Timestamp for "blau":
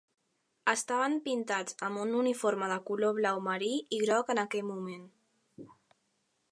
3.19-3.43